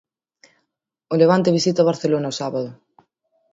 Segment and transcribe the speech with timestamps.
[1.13, 2.69] O Levante visita o Barcelona o sábado.